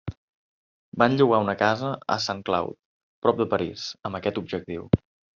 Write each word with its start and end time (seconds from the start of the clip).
Van 1.01 1.17
llogar 1.17 1.41
una 1.43 1.53
casa 1.59 1.91
a 2.15 2.17
Saint-Cloud, 2.27 2.73
prop 3.25 3.41
de 3.43 3.47
París, 3.51 3.83
amb 4.11 4.19
aquest 4.21 4.41
objectiu. 4.43 4.87